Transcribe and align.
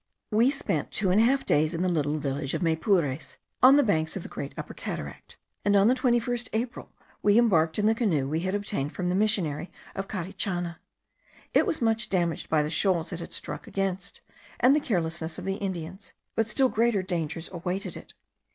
We 0.31 0.49
spent 0.49 0.89
two 0.89 1.09
days 1.09 1.13
and 1.13 1.21
a 1.21 1.25
half 1.31 1.51
in 1.75 1.81
the 1.83 1.87
little 1.87 2.17
village 2.17 2.55
of 2.55 2.63
Maypures, 2.63 3.37
on 3.61 3.75
the 3.75 3.83
banks 3.83 4.15
of 4.15 4.23
the 4.23 4.29
great 4.29 4.51
Upper 4.57 4.73
Cataract, 4.73 5.37
and 5.63 5.75
on 5.75 5.89
the 5.89 5.93
21st 5.93 6.49
April 6.53 6.91
we 7.21 7.37
embarked 7.37 7.77
in 7.77 7.85
the 7.85 7.93
canoe 7.93 8.27
we 8.27 8.39
had 8.39 8.55
obtained 8.55 8.93
from 8.93 9.09
the 9.09 9.13
missionary 9.13 9.69
of 9.93 10.07
Carichana. 10.07 10.79
It 11.53 11.67
was 11.67 11.83
much 11.83 12.09
damaged 12.09 12.49
by 12.49 12.63
the 12.63 12.71
shoals 12.71 13.13
it 13.13 13.19
had 13.19 13.31
struck 13.31 13.67
against, 13.67 14.21
and 14.59 14.75
the 14.75 14.79
carelessness 14.79 15.37
of 15.37 15.45
the 15.45 15.57
Indians; 15.57 16.13
but 16.35 16.49
still 16.49 16.67
greater 16.69 17.03
dangers 17.03 17.47
awaited 17.53 17.95
it. 17.95 18.15